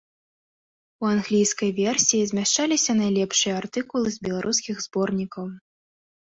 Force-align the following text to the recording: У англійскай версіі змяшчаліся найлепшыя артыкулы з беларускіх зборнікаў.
У 1.03 1.07
англійскай 1.15 1.69
версіі 1.81 2.23
змяшчаліся 2.31 2.91
найлепшыя 3.03 3.53
артыкулы 3.61 4.07
з 4.19 4.29
беларускіх 4.31 4.75
зборнікаў. 4.89 5.45